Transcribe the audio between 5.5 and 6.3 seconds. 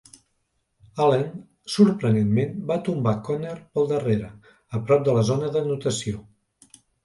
d'anotació.